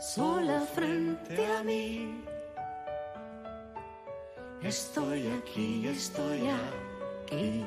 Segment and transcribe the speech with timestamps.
[0.00, 2.24] sola frente a mí.
[4.62, 7.64] Estoy aquí, estoy aquí.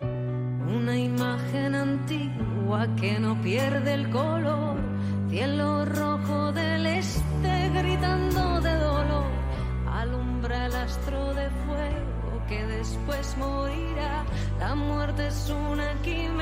[0.00, 4.76] Una imagen antigua que no pierde el color,
[5.28, 9.30] cielo rojo del este gritando de dolor,
[9.86, 12.10] alumbra el astro de fuego
[12.48, 14.24] que después morirá.
[14.58, 16.39] La muerte es una quimera,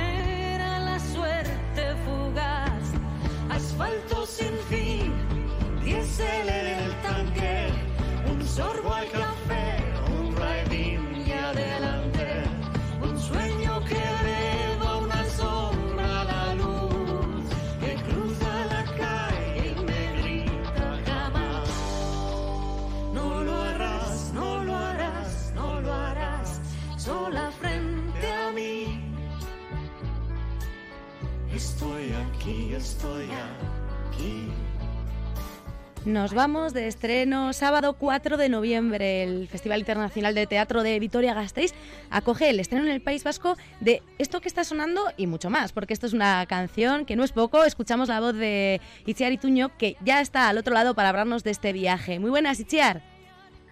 [36.09, 39.25] Nos vamos de estreno sábado 4 de noviembre.
[39.25, 41.75] El Festival Internacional de Teatro de Vitoria-Gasteiz
[42.09, 45.73] acoge el estreno en el País Vasco de esto que está sonando y mucho más,
[45.73, 47.63] porque esto es una canción que no es poco.
[47.63, 51.51] Escuchamos la voz de Itziar Ituño, que ya está al otro lado para hablarnos de
[51.51, 52.19] este viaje.
[52.19, 53.03] Muy buenas, Itziar.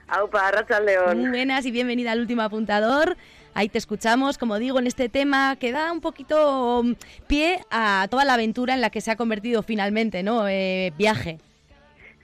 [0.07, 1.19] Aupa, Racha León.
[1.19, 3.17] Muy buenas y bienvenida al último apuntador.
[3.55, 6.93] Ahí te escuchamos, como digo, en este tema que da un poquito mm,
[7.29, 10.47] pie a toda la aventura en la que se ha convertido finalmente, ¿no?
[10.47, 11.39] Eh, viaje.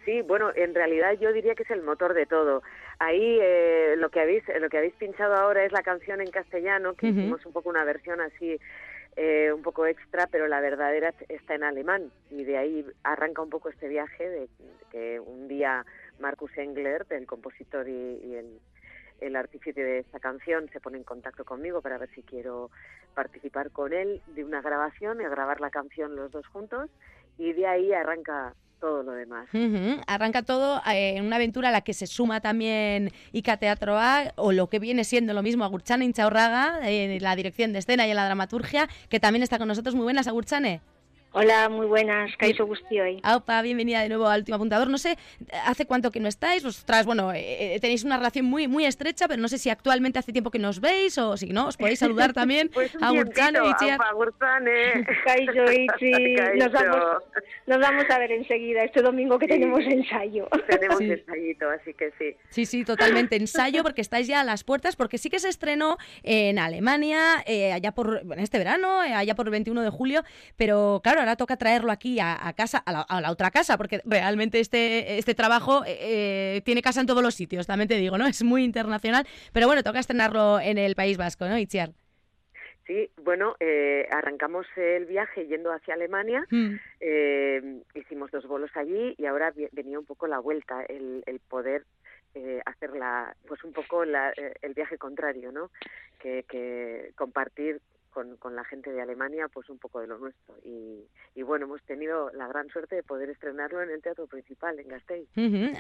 [0.05, 2.63] Sí, bueno, en realidad yo diría que es el motor de todo.
[2.99, 6.95] Ahí eh, lo que habéis lo que habéis pinchado ahora es la canción en castellano,
[6.95, 8.59] que hicimos un poco una versión así
[9.17, 12.11] eh, un poco extra, pero la verdadera está en alemán.
[12.31, 14.49] Y de ahí arranca un poco este viaje de
[14.91, 15.85] que un día
[16.19, 18.59] Marcus Engler, el compositor y, y el,
[19.21, 22.71] el artífice de esta canción, se pone en contacto conmigo para ver si quiero
[23.15, 26.91] participar con él de una grabación y grabar la canción los dos juntos.
[27.39, 29.49] Y de ahí arranca todo lo demás.
[30.09, 34.33] Arranca todo eh, en una aventura a la que se suma también Ica Teatro A,
[34.35, 38.11] o lo que viene siendo lo mismo, Agurchane Inchaurraga, en la dirección de escena y
[38.11, 39.95] en la dramaturgia, que también está con nosotros.
[39.95, 40.81] Muy buenas, Agurchane.
[41.35, 43.19] Hola, muy buenas, Kaiso Gustioy.
[43.23, 44.91] Aupa, bienvenida de nuevo al último apuntador.
[44.91, 45.17] No sé,
[45.65, 46.63] ¿hace cuánto que no estáis?
[46.63, 50.19] Vosotras, bueno, eh, eh, tenéis una relación muy muy estrecha, pero no sé si actualmente
[50.19, 53.17] hace tiempo que nos veis o si no, os podéis saludar también Pues a y
[53.17, 53.61] Agurtzane.
[55.25, 56.55] Kaiso, Itzi, Kaiso.
[56.57, 57.23] nos vamos,
[57.67, 59.53] nos vamos a ver enseguida, este domingo que Sí.
[59.53, 60.49] tenemos ensayo.
[60.69, 61.13] Tenemos Sí.
[61.13, 62.37] ensayito, así que sí.
[62.51, 63.37] Sí, sí, totalmente.
[63.37, 67.73] Ensayo porque estáis ya a las puertas, porque sí que se estrenó en Alemania, eh,
[67.73, 70.23] allá por bueno, este verano, eh, allá por el 21 de julio,
[70.59, 73.77] pero claro, ahora toca traerlo aquí a, a casa, a la, a la otra casa,
[73.77, 77.97] porque realmente este, este trabajo eh, eh, tiene casa en todos los sitios, también te
[77.97, 78.27] digo, ¿no?
[78.27, 81.91] Es muy internacional, pero bueno, toca estrenarlo en el País Vasco, ¿no, Itziar?
[82.87, 86.75] Sí, bueno, eh, arrancamos el viaje yendo hacia Alemania, Mm.
[87.01, 91.85] eh, hicimos dos vuelos allí y ahora venía un poco la vuelta, el, el poder
[92.35, 95.71] eh, hacer la, pues un poco la, eh, el viaje contrario, ¿no?
[96.21, 97.81] Que, que compartir
[98.13, 101.65] con, con la gente de Alemania pues un poco de lo nuestro y, y bueno
[101.67, 105.29] hemos tenido la gran suerte de poder estrenarlo en el teatro principal en Gasteiz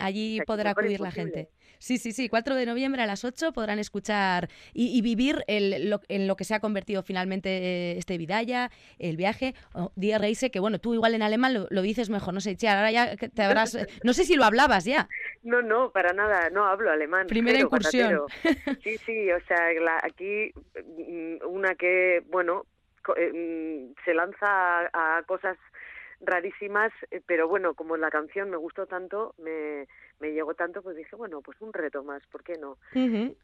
[0.00, 1.48] Allí O sea, podrá acudir la gente.
[1.78, 2.28] Sí, sí, sí.
[2.28, 6.36] 4 de noviembre a las 8 podrán escuchar y, y vivir el- lo- en lo
[6.36, 9.54] que se ha convertido finalmente eh, este Vidaya, el viaje.
[9.74, 12.52] o Día Reise, que bueno, tú igual en alemán lo, lo dices mejor, no sé,
[12.52, 13.76] Itziar, ahora ya te habrás...
[14.04, 15.08] No sé si lo hablabas ya.
[15.42, 17.26] No, no, para nada, no hablo alemán.
[17.26, 18.20] Primera cero, incursión.
[18.42, 18.76] patatero.
[18.82, 20.52] Sí, sí, o sea, la- aquí
[20.84, 22.66] mm, una que, bueno,
[23.04, 24.46] co- eh, mm, se lanza
[24.92, 25.56] a, a cosas
[26.20, 29.88] rarísimas, eh, pero bueno, como la canción me gustó tanto, me,
[30.20, 32.78] me llegó tanto, pues dije, bueno, pues un reto más, ¿por qué no?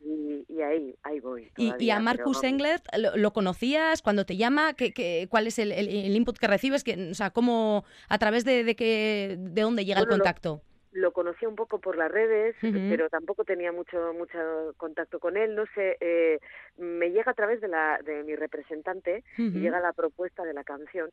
[0.01, 1.51] Y, y ahí, ahí voy.
[1.57, 2.45] Y, a Marcus vamos.
[2.45, 4.01] Englert, ¿lo, lo conocías?
[4.01, 4.75] ¿Cuando te llama?
[4.75, 6.85] ¿Qué, qué- cuál es el, el- el input que recibes?
[6.85, 10.63] Que, o sea, ¿cómo, a través de, de, qué, de dónde llega el Bueno, contacto?
[10.93, 12.57] Lo conocía un poco por las redes,
[12.89, 15.55] pero tampoco tenía mucho mucho contacto con él.
[15.55, 16.39] No sé, eh,
[16.77, 19.59] me llega a través de la de mi representante y Ujú.
[19.59, 21.11] llega la propuesta de la canción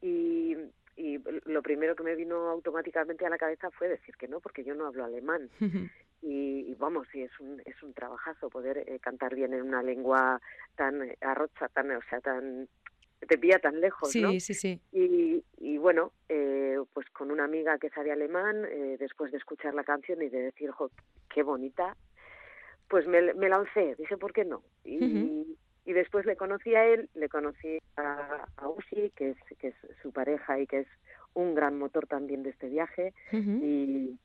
[0.00, 0.56] y,
[0.96, 4.64] y lo primero que me vino automáticamente a la cabeza fue decir que no, porque
[4.64, 5.50] yo no hablo alemán.
[6.22, 9.82] Y, y vamos, sí, es un, es un trabajazo poder eh, cantar bien en una
[9.82, 10.40] lengua
[10.74, 12.68] tan arrocha, tan, o sea, tan,
[13.20, 14.30] te pilla tan lejos, ¿no?
[14.30, 14.80] Sí, sí, sí.
[14.92, 19.74] Y, y bueno, eh, pues con una amiga que sabe alemán, eh, después de escuchar
[19.74, 20.90] la canción y de decir, jo,
[21.32, 21.96] qué bonita,
[22.88, 24.62] pues me, me lancé, dije, ¿por qué no?
[24.84, 29.74] Y, después le conocí a él, le conocí a, a Ushi, que es, que es
[30.02, 30.88] su pareja y que es
[31.32, 34.18] un gran motor también de este viaje, y,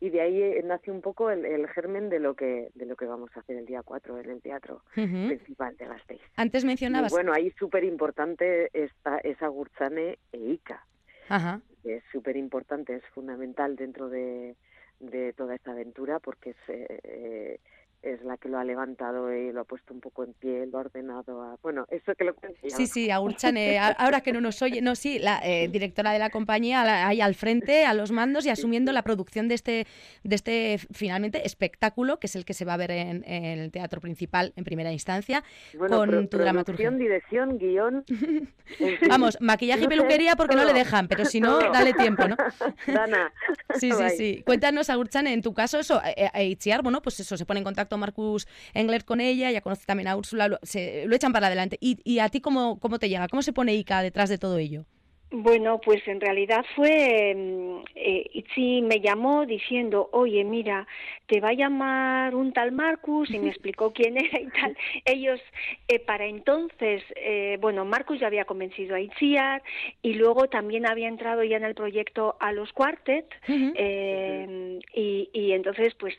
[0.00, 2.96] y de ahí eh, nace un poco el, el germen de lo que de lo
[2.96, 6.22] que vamos a hacer el día 4 en el teatro principal de Gasteiz.
[6.36, 7.12] Antes Y mencionabas...
[7.12, 10.86] bueno, ahí súper importante está esa Gurtzane e Ica.
[11.28, 11.60] Ajá.
[11.84, 14.56] es súper importante, es fundamental dentro de,
[14.98, 17.60] de toda esta aventura porque es, eh, eh,
[18.02, 20.78] es la que lo ha levantado y lo ha puesto un poco en pie, lo
[20.78, 21.42] ha ordenado.
[21.42, 21.56] A...
[21.62, 24.94] Bueno, eso que lo cuente Sí, sí, eh, a- ahora que no nos oye, no,
[24.94, 28.92] sí, la eh, directora de la compañía ahí al frente, a los mandos y asumiendo
[28.92, 29.86] la producción de este,
[30.24, 33.70] de este finalmente espectáculo, que es el que se va a ver en, en el
[33.70, 35.44] teatro principal en primera instancia,
[35.76, 36.90] Bueno, con pro- tu dramaturgia.
[36.90, 38.04] dirección, guion.
[39.08, 42.36] Vamos, maquillaje y No peluquería porque no le dejan, pero si no, dale tiempo, ¿no?
[42.86, 43.32] Dana.
[43.74, 44.42] Sí, sí, sí.
[44.46, 47.64] Cuéntanos, Agurchan, en tu caso, eso, eh, eh, Itziar, bueno, pues eso, se pone en
[47.64, 51.48] contacto Marcus Engler con ella, ya conoce también a Úrsula, lo, se, lo echan para
[51.48, 51.78] adelante.
[51.80, 53.28] ¿Y, y a ti cómo, cómo te llega?
[53.28, 54.86] ¿Cómo se pone Ica detrás de todo ello?
[55.32, 60.88] Bueno, pues en realidad fue, mm, eh, Itzi me llamó diciendo, oye, mira,
[61.26, 64.76] te va a llamar un tal Marcus y me explicó quién era y tal.
[65.04, 65.40] Ellos,
[65.86, 69.62] eh, para entonces, eh, bueno, Marcus ya había convencido a Itziar
[70.02, 73.72] y luego también había entrado ya en el proyecto a los Quartet Ujú.
[73.76, 76.14] eh, y, y entonces, pues,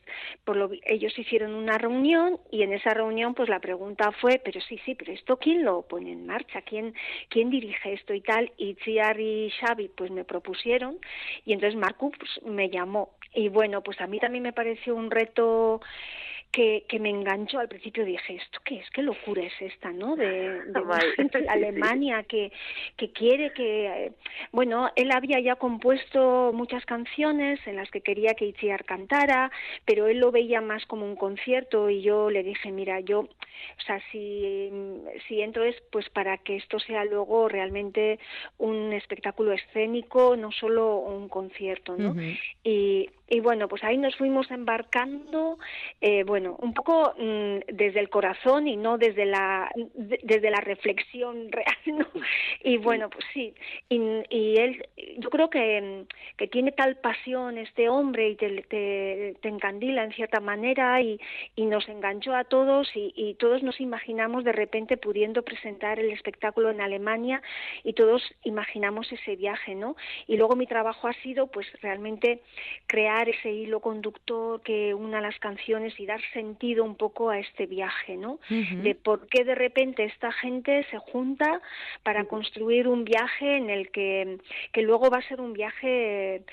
[0.45, 4.61] por lo, ellos hicieron una reunión y en esa reunión, pues, la pregunta fue, pero
[4.61, 6.93] sí, sí, pero esto quién lo pone en marcha, quién,
[7.27, 8.53] quién dirige esto y tal.
[8.57, 8.75] Y
[9.19, 10.99] Y Xavi, pues, me propusieron
[11.45, 13.09] y entonces Marcus pues, me llamó.
[13.33, 15.81] Y bueno, pues a mí también me pareció un reto
[16.51, 17.59] que, que me enganchó.
[17.59, 18.89] Al principio dije, ¿esto qué es?
[18.91, 20.15] ¿Qué locura es esta, no?
[20.15, 21.11] De, de una Vale.
[21.15, 21.49] gente de.
[21.49, 22.51] Alemania que,
[22.97, 23.87] que quiere que...
[23.87, 24.11] eh,
[24.51, 29.51] Bueno, él había ya compuesto muchas canciones en las que quería que Itziar cantara,
[29.85, 33.81] pero él lo veía más como un concierto y yo le dije, mira, yo, o
[33.85, 34.69] sea, si,
[35.27, 38.19] si entro es pues para que esto sea luego realmente
[38.57, 42.15] un espectáculo escénico, no solo un concierto, ¿no?
[42.63, 45.57] Y, y bueno, pues ahí nos fuimos embarcando,
[46.01, 50.59] eh, bueno, un poco mm, desde el corazón y no desde la de- desde la
[50.59, 52.05] reflexión real, ¿no?
[52.61, 53.53] Y bueno, pues sí,
[53.87, 53.97] y,
[54.29, 54.85] y él,
[55.17, 60.03] yo creo que, mm, que tiene tal pasión este hombre y te, te, te encandila
[60.03, 61.17] en cierta manera y,
[61.55, 66.11] y nos enganchó a todos y, y todos nos imaginamos de repente pudiendo presentar el
[66.11, 67.41] espectáculo en Alemania
[67.85, 69.95] y todos imaginamos ese viaje, ¿no?
[70.27, 72.41] Y luego mi trabajo ha sido pues realmente
[72.87, 77.65] crear ese hilo conductor que una las canciones y dar sentido un poco a este
[77.65, 78.39] viaje, ¿no?
[78.49, 81.61] De por qué de repente esta gente se junta
[82.03, 84.37] para construir un viaje en el que,
[84.71, 86.43] que luego va a ser un viaje eh,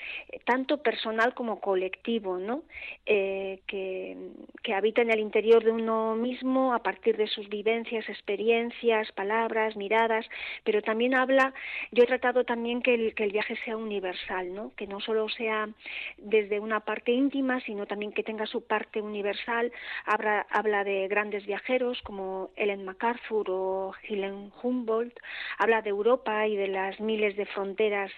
[0.45, 2.63] tanto personal como colectivo, ¿no?
[3.05, 4.17] Eh, que,
[4.63, 9.75] que habita en el interior de uno mismo a partir de sus vivencias, experiencias, palabras,
[9.75, 10.25] miradas,
[10.63, 11.53] pero también habla,
[11.91, 14.73] yo he tratado también que el, que el viaje sea universal, ¿no?
[14.75, 15.69] Que no solo sea
[16.17, 19.71] desde una parte íntima, sino también que tenga su parte universal.
[20.05, 25.17] Habla, habla de grandes viajeros como Ellen MacArthur o Helen Humboldt.
[25.57, 28.11] Habla de Europa y de las miles de fronteras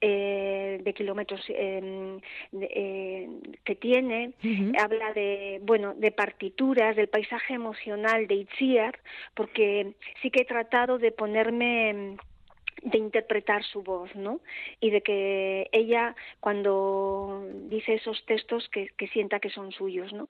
[0.00, 2.18] eh, de kilómetros eh,
[2.52, 3.28] de- eh,
[3.64, 4.32] que tiene.
[4.78, 8.98] Habla de, bueno, de partituras, del paisaje emocional de Itziar,
[9.34, 12.16] porque sí que he tratado de ponerme
[12.86, 14.40] de interpretar su voz, ¿no?
[14.80, 20.28] Y de que ella, cuando dice esos textos, que, que sienta que son suyos, ¿no?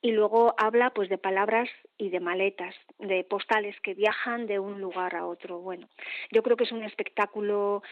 [0.00, 1.68] Y luego habla, pues, de palabras
[2.00, 5.60] y de maletas, de postales que viajan de un lugar a otro.
[5.60, 5.86] Bueno,
[6.30, 7.82] yo creo que es un espectáculo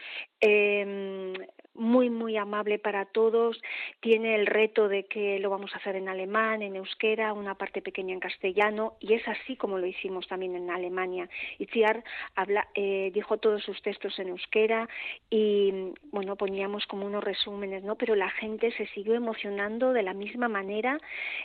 [0.41, 1.33] eh,
[1.75, 3.61] muy, muy amable para todos.
[3.99, 7.83] Tiene el reto de que lo vamos a hacer en alemán, en euskera, una parte
[7.83, 11.29] pequeña en castellano, y es así como lo hicimos también en Alemania.
[11.59, 12.03] Itziar
[12.35, 14.89] habla, eh, dijo todos sus textos en euskera
[15.29, 17.95] y, bueno, poníamos como unos resúmenes, ¿no?
[17.95, 20.99] Pero la gente se siguió emocionando de la misma manera.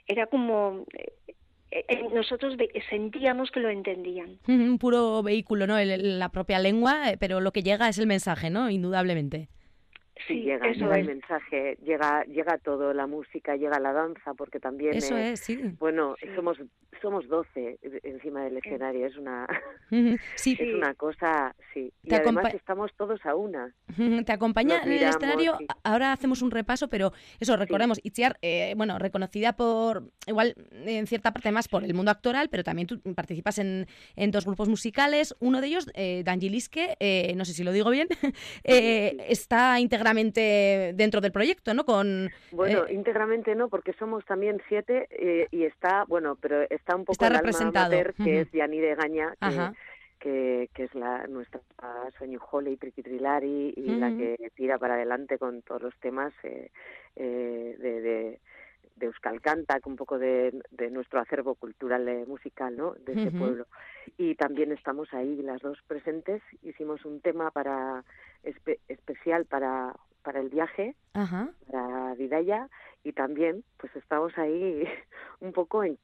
[0.07, 0.87] Era como...
[1.75, 2.55] eh, eh, nosotros
[2.89, 4.39] sentíamos que lo entendían.
[4.47, 5.77] Un puro vehículo, ¿no?
[5.81, 8.71] La propia lengua, eh, pero lo que llega es el mensaje, ¿no?
[8.71, 9.49] Indudablemente.
[10.29, 14.61] Sí, llega, eso llega el mensaje, llega, llega todo, la música, llega la danza, porque
[14.61, 15.59] también Eso eh, es, sí.
[15.79, 16.29] bueno, Sí.
[16.37, 16.59] somos
[17.03, 19.47] somos 12 encima del escenario, es una
[20.37, 21.93] Sí, es una cosa, sí.
[22.03, 23.75] Y Te además estamos todos a una.
[24.25, 25.57] Te acompaña Nos en el miramos, escenario.
[25.59, 25.67] sí.
[25.83, 30.55] Ahora hacemos un repaso, pero eso, recordemos, Itziar, eh, bueno, reconocida por, igual
[30.87, 34.47] en cierta parte más por el mundo actoral, pero también tú participas en, en dos
[34.47, 35.35] grupos musicales.
[35.41, 38.09] Uno de ellos, eh, D'Angeliske, eh, no sé si lo digo bien,
[38.65, 39.35] eh, sí.
[40.05, 41.85] Íntegramente dentro del proyecto, ¿no?
[41.85, 46.95] Con, Bueno, eh, íntegramente no, porque somos también siete eh, y está, bueno, pero está
[46.95, 48.41] un poco Está el alma representado, mater, que ujú.
[48.43, 49.71] es Yanni de Gaña, que,
[50.21, 51.61] que, que es la nuestra
[52.19, 54.19] Sueño Holly, Triki Trilari, y la Ujú.
[54.19, 56.71] que tira para adelante con todos los temas eh,
[57.17, 58.41] eh, de, de
[58.97, 62.95] de Euskal Canta, un poco de, nuestro acervo cultural eh, musical, ¿no?
[62.95, 63.67] De ese pueblo.
[64.17, 66.43] Y también estamos ahí las dos presentes.
[66.63, 68.05] Hicimos un tema para
[68.89, 72.69] especial para para el viaje, para Vidaya,
[73.05, 74.83] y también pues estamos ahí
[75.41, 75.99] un poco en,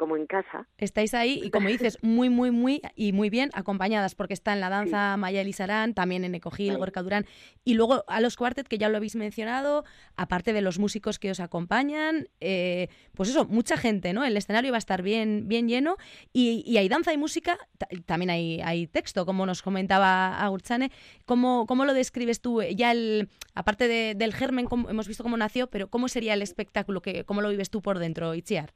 [0.00, 0.66] como en casa.
[0.78, 4.60] Estáis ahí y como dices, muy, muy, muy y muy bien acompañadas porque está en
[4.60, 7.26] la danza Maya Elizarán, también en Ecogil, Gorka Durán
[7.64, 9.84] y luego a los cuartet que ya lo habéis mencionado,
[10.16, 14.24] aparte de los músicos que os acompañan, eh, pues eso, mucha gente, ¿no?
[14.24, 15.96] El escenario va a estar bien, bien lleno
[16.32, 17.58] y, hay danza y música,
[18.06, 20.90] también hay, hay texto, como nos comentaba Agurchane.
[21.26, 22.62] ¿Cómo, ¿Cómo lo describes tú?
[22.62, 27.02] Ya el, aparte del germen, hemos visto cómo nació, pero ¿cómo sería el espectáculo?
[27.02, 28.72] Que, ¿Cómo lo vives tú por dentro, Itziar?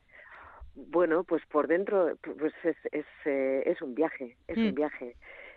[0.74, 4.74] Bueno, pues por dentro pues es, es, eh, es un viaje, es un mm.
[4.74, 5.16] viaje.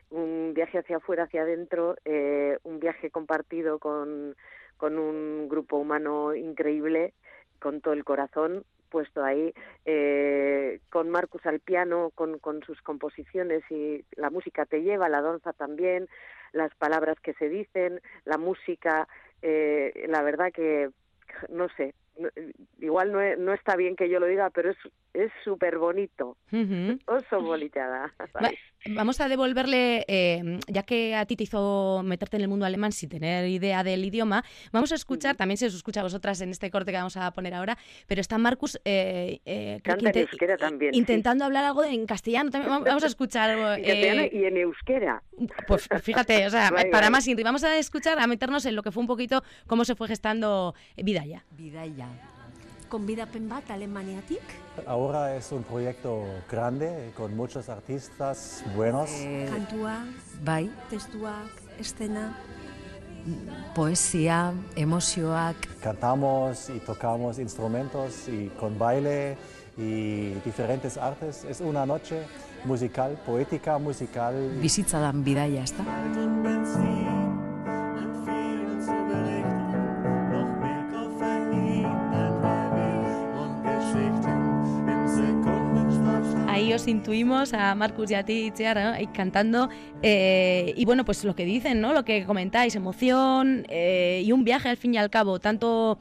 [0.09, 4.35] Un viaje hacia afuera, hacia adentro, eh, un viaje compartido con,
[4.77, 7.13] con un grupo humano increíble,
[7.59, 9.53] con todo el corazón puesto ahí,
[9.85, 15.21] eh, con Marcus al piano, con, con sus composiciones y la música te lleva, la
[15.21, 16.07] danza también,
[16.53, 19.07] las palabras que se dicen, la música,
[19.41, 20.89] eh, la verdad que,
[21.49, 21.93] no sé,
[22.79, 24.77] igual no, no, está bien que yo lo diga, pero es
[25.13, 26.37] es súper bonito.
[27.07, 28.13] Oso bolitada.
[28.91, 32.91] vamos a devolverle, eh, ya que a ti te hizo meterte en el mundo alemán
[32.91, 36.51] sin tener idea del idioma, vamos a escuchar, también se os escucha a vosotras en
[36.51, 41.45] este corte que vamos a poner ahora, pero está Marcus eh, eh, en también, intentando
[41.45, 42.51] hablar algo en castellano.
[42.51, 42.83] También.
[42.83, 43.47] Vamos a escuchar.
[43.87, 45.21] Eh, y en euskera.
[45.67, 49.01] Pues fíjate, o sea, para más vamos a escuchar, a meternos en lo que fue
[49.01, 51.45] un poquito cómo se fue gestando Vidaya.
[51.51, 52.06] Vidaya.
[52.89, 54.41] Konbidapen bat Alemaniatik?
[54.85, 59.09] Ahora es un proyecto grande con muchos artistas buenos.
[59.11, 60.05] Eh, Kantua,
[60.43, 62.37] bai, testuak, escena,
[63.75, 65.79] poesía, emozioak.
[65.81, 69.37] Cantamos y tocamos instrumentos y con baile
[69.77, 71.43] y diferentes artes.
[71.43, 72.23] Es una noche
[72.63, 74.33] musical, poética, musical.
[74.61, 75.83] Bizitza dan bidaia, ezta?
[86.91, 89.69] Intuimos a Marcus y a ti, Chiara, cantando.
[90.01, 91.93] Eh, y bueno, pues lo que dicen, ¿no?
[91.93, 95.99] Lo que comentáis, emoción eh, y un viaje al fin y al cabo, tanto.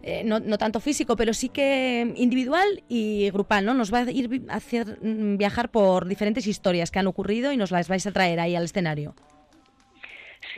[0.00, 3.74] Eh, no, no, tanto físico, pero sí que individual y grupal, ¿no?
[3.74, 7.56] Nos va a ir a hacer mm, viajar por diferentes historias que han ocurrido y
[7.56, 9.14] nos las vais a traer ahí al escenario.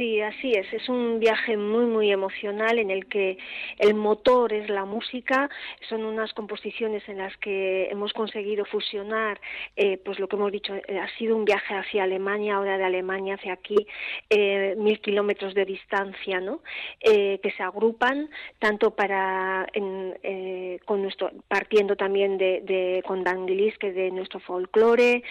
[0.01, 0.73] Sí, así es.
[0.73, 3.37] Es un viaje muy, muy emocional en el que
[3.79, 5.51] el motor es la música.
[5.91, 9.39] Son unas composiciones en las que hemos conseguido fusionar,
[9.77, 12.85] eh, pues lo que hemos dicho, eh, ha sido un viaje hacia Alemania, ahora de
[12.85, 13.77] Alemania hacia aquí,
[14.31, 16.63] eh, mil kilómetros de distancia, ¿no?
[17.03, 19.67] que se agrupan tanto para,
[20.87, 25.23] con nuestro, partiendo también de, de con Danguilis, que de nuestro folclore,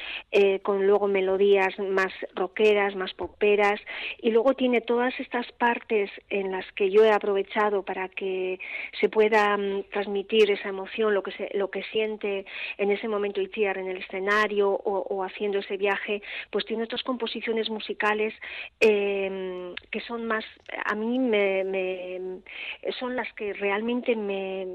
[0.64, 3.80] con luego melodías más rockeras, más poperas,
[4.22, 8.60] y luego tiene todas estas partes en las que yo he aprovechado para que
[9.00, 12.46] se pueda mm, transmitir esa emoción, lo que, se, lo que siente
[12.78, 17.70] en ese momento Itziar en el escenario o, haciendo ese viaje, pues tiene otras composiciones
[17.70, 18.34] musicales
[18.82, 20.44] em, que son más,
[20.84, 22.42] a mí me,
[23.00, 24.68] son las que realmente me,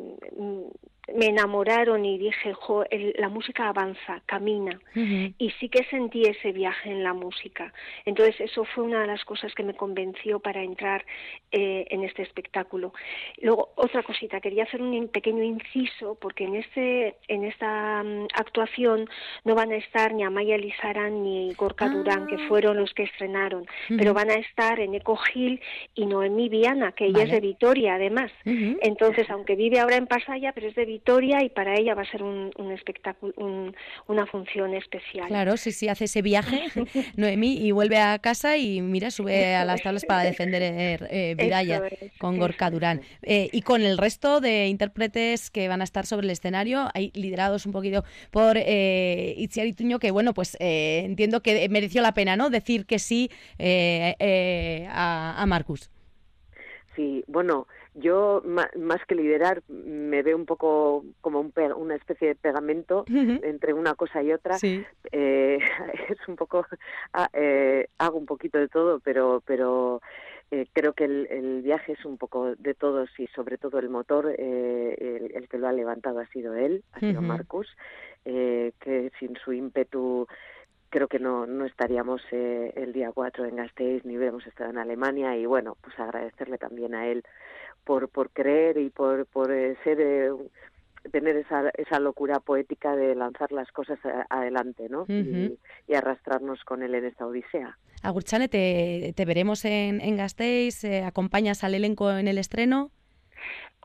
[1.13, 2.85] me enamoraron y dije, jo,
[3.17, 4.81] la música avanza, camina.
[4.95, 7.73] Y sí que sentí ese viaje en la música.
[8.05, 11.05] Entonces eso fue una de las cosas que me convenció para entrar
[11.53, 12.95] eh, en este espectáculo.
[13.43, 19.09] Luego, otra cosita, quería hacer un pequeño inciso, porque en, este, en esta mm, actuación
[19.45, 22.49] no van a estar ni Amaya Lizarán ni Gorka Durán, que ah.
[22.49, 25.61] fueron los que estrenaron, pero van a estar en Eco Gil
[25.95, 28.33] y Noemí Viana, que ella es de Vitoria, además.
[28.45, 30.94] Entonces, aunque vive ahora en Pasaya, pero es de Vitoria
[31.43, 33.33] y para ella va a ser un, espectáculo,
[34.07, 35.29] una función especial.
[35.29, 36.65] Claro, sí, sí, hace ese viaje,
[37.17, 41.83] Noemí, y vuelve a casa y mira, sube a las tablas para defender eh, Vidaya
[42.19, 43.01] con Gorka Durán.
[43.23, 47.11] Eh, y con el resto de intérpretes que van a estar sobre el escenario, hay
[47.15, 52.15] liderados un poquito por eh, Itziar Ituño, que bueno, pues eh, entiendo que mereció la
[52.15, 52.51] pena, ¿no?
[52.51, 55.91] Decir que sí a, a Marcus.
[56.95, 62.35] Sí, bueno, yo, más que liderar, me veo un poco como un una especie de
[62.35, 64.57] pegamento entre una cosa y otra.
[64.63, 65.59] Eh,
[66.09, 66.67] es un poco,
[67.13, 70.01] ah, eh, hago un poquito de todo, pero, pero
[70.51, 74.27] eh, creo que el, viaje es un poco de todos y sobre todo el motor,
[74.29, 77.69] el, que lo ha levantado ha sido él, ha sido Marcus,
[78.25, 80.27] que sin su ímpetu
[80.95, 85.37] creo que no, no estaríamos el día 4 en Gasteiz ni hubiéramos estado en Alemania
[85.37, 87.25] y bueno, pues agradecerle también a él
[87.83, 90.31] por, por creer y por, por eh, ser eh,
[91.11, 93.99] tener esa, esa locura poética de lanzar las cosas
[94.31, 95.05] adelante ¿no?
[95.09, 95.59] y,
[95.93, 97.77] arrastrarnos con él en esta odisea.
[98.05, 100.85] Agurchane, ¿te, te veremos en, en Gasteiz?
[100.85, 102.93] ¿Acompañas al elenco en el estreno?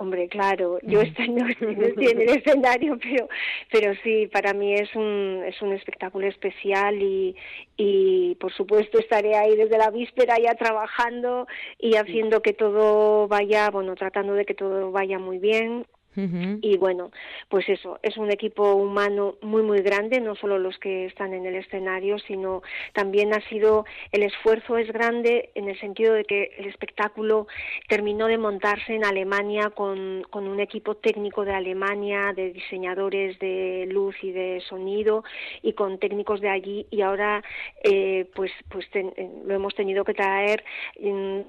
[0.02, 3.28] Hombre, claro, yo este no estoy en el escenario, pero,
[3.70, 7.36] pero sí, para mí es un, es un espectáculo especial y,
[7.76, 13.70] y por supuesto estaré ahí desde la víspera ya trabajando y haciendo que todo vaya,
[13.72, 15.86] bueno, tratando de que todo vaya muy bien
[16.62, 17.12] y bueno,
[17.48, 21.46] pues eso, es un equipo humano muy, muy grande, no solo los que están en
[21.46, 22.62] el escenario, sino
[22.94, 27.48] también ha sido, el esfuerzo es grande en el sentido de que el espectáculo
[27.88, 33.88] terminó de montarse en Alemania con, con un equipo técnico de Alemania, de diseñadores de
[33.90, 35.24] luz y de sonido
[35.62, 37.44] y con técnicos de allí y ahora
[37.84, 38.86] eh, pues, pues
[39.46, 40.64] lo hemos tenido que traer
[41.00, 41.40] mm,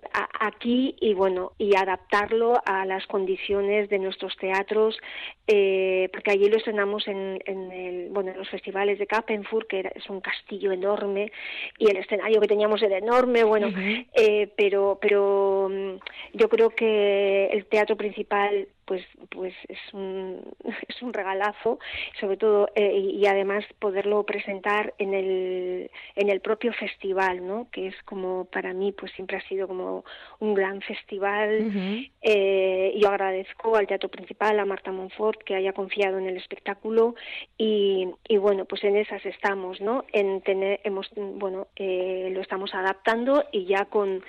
[0.41, 4.99] aquí y bueno, y adaptarlo a las condiciones de nuestros teatros teatros,
[5.47, 9.81] eh, porque allí lo estrenamos en, en, el, bueno, en los festivales de Kappenfurt, que
[9.81, 11.33] era, es un castillo enorme,
[11.79, 13.69] y el escenario que teníamos era enorme, bueno,
[14.15, 20.41] eh, pero, pero mm, yo creo que el teatro principal pues pues es un
[20.89, 21.79] es un regalazo
[22.19, 27.87] sobre todo eh, y, además poderlo presentar en el en el propio festival no que
[27.87, 30.05] es como para mí pues siempre ha sido como
[30.41, 32.11] un gran festival.
[32.23, 37.15] Eh, yo agradezco al teatro principal a Marta Monfort que haya confiado en el espectáculo
[37.57, 42.75] y, y bueno pues en esas estamos no en tener hemos bueno eh, lo estamos
[42.75, 44.25] adaptando y ya con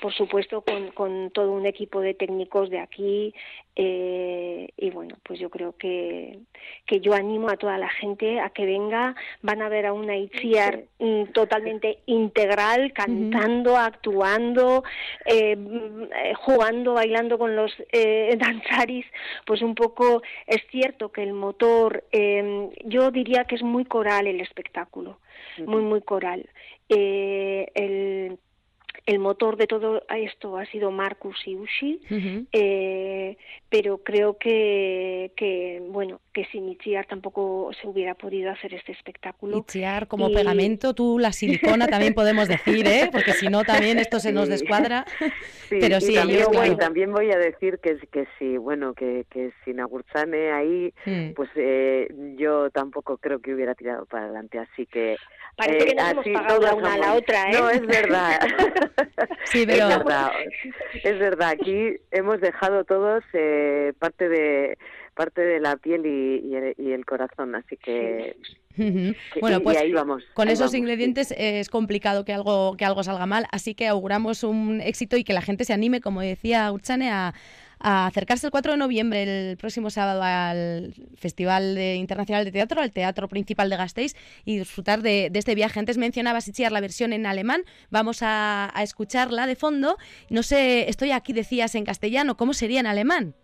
[0.00, 3.34] por supuesto con, con todo un equipo de técnicos de aquí
[3.78, 6.38] eh, y bueno, pues yo creo que,
[6.86, 10.16] que yo animo a toda la gente a que venga, van a ver a una
[10.16, 14.82] Itziar mm, totalmente integral, cantando, actuando,
[15.26, 19.04] eh, mm, eh, jugando, bailando con los eh, danzaris,
[19.44, 24.26] pues un poco es cierto que el motor, em, yo diría que es muy coral
[24.26, 25.18] el espectáculo,
[25.58, 26.48] muy, muy coral.
[26.88, 28.38] el
[29.06, 32.00] el motor de todo esto ha sido Marcus y Ushi,
[32.52, 33.36] eh,
[33.68, 39.58] pero creo que, que, bueno, que sin Itziar tampoco se hubiera podido hacer este espectáculo.
[39.58, 43.08] Itziar como pegamento, tú la silicona también podemos decir, ¿eh?
[43.12, 45.06] porque si no también esto se nos descuadra.
[45.70, 49.78] pero sí, también, voy, también voy a decir que, que sí, bueno, que, que sin
[49.78, 51.30] Agurchane ahí, hmm.
[51.34, 55.16] pues eh, yo tampoco creo que hubiera tirado para adelante, así que
[55.56, 57.52] Parece que nos hemos pagado la una a la otra, ¿eh?
[57.54, 58.40] No, es verdad.
[59.44, 59.88] sí, pero...
[59.88, 60.30] Es verdad,
[61.04, 61.48] es verdad.
[61.50, 64.78] Aquí hemos dejado todos eh, parte de
[65.14, 68.36] parte de la piel y, el, corazón, así que...
[69.40, 73.46] bueno, pues ahí vamos, con esos ingredientes es complicado que algo, que algo salga mal,
[73.50, 77.32] así que auguramos un éxito y que la gente se anime, como decía Urchane, a,
[77.88, 82.90] a acercarse el 4 de noviembre, el próximo sábado, al Festival Internacional de Teatro, al
[82.90, 85.78] Teatro Principal de Gasteiz, y disfrutar de, este viaje.
[85.78, 89.98] Antes mencionaba Sichiar la versión en alemán, vamos a, a escucharla de fondo.
[90.30, 93.36] No sé, estoy aquí, decías en castellano, ¿cómo sería en alemán?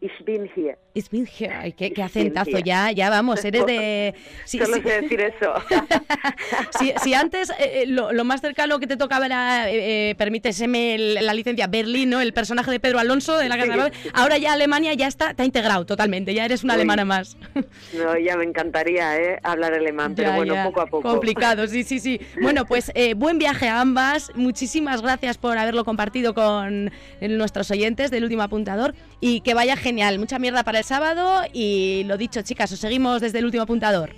[0.00, 0.83] Ich bin hier.
[0.96, 1.52] Ich bin here.
[1.52, 4.14] Ay, qué, qué acentazo, ya, ya vamos, eres de...
[4.44, 5.52] Sí, Solo sé decir eso.
[6.78, 10.14] si, si, antes eh, eh, lo, lo, más cercano que te tocaba era, eh, eh
[10.14, 12.20] permíteseme la licencia, Berlín, ¿no?
[12.20, 15.84] El personaje de Pedro Alonso de la Casa Ahora ya Alemania ya está, está integrado
[15.84, 17.36] totalmente, ya eres una alemana más.
[17.94, 19.40] no, ya me encantaría ¿eh?
[19.42, 21.08] hablar alemán, pero bueno, poco a poco.
[21.08, 22.20] Complicado, sí, sí, sí.
[22.40, 24.30] Bueno, pues eh, buen viaje a ambas.
[24.36, 30.20] Muchísimas gracias por haberlo compartido con nuestros oyentes del último apuntador y que vaya genial.
[30.20, 34.10] Mucha mierda para el sábado y lo dicho, chicas, os seguimos desde el último apuntador.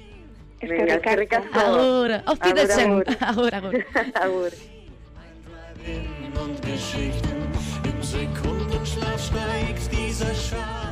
[0.61, 1.59] Venga, es que ricasco.
[1.59, 2.23] Agur.
[2.27, 3.05] Auf Wiedersehen.
[3.21, 3.73] Agur, agur.
[4.15, 4.51] agur.
[7.85, 10.86] Im Sekundenschlaf steigt dieser Schatten